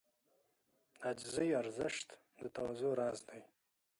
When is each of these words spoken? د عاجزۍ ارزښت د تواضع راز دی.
د 0.95 0.97
عاجزۍ 1.03 1.49
ارزښت 1.61 2.07
د 2.39 2.41
تواضع 2.55 2.91
راز 2.99 3.19
دی. 3.29 3.41